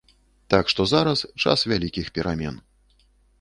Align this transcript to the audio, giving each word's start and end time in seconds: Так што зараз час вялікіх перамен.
Так 0.53 0.71
што 0.71 0.85
зараз 0.91 1.19
час 1.43 1.67
вялікіх 1.73 2.11
перамен. 2.17 2.59